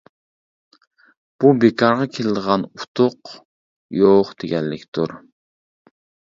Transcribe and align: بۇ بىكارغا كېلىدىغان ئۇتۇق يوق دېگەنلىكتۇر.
بۇ 1.43 1.51
بىكارغا 1.65 2.07
كېلىدىغان 2.17 2.65
ئۇتۇق 2.71 3.37
يوق 4.01 4.35
دېگەنلىكتۇر. 4.43 5.19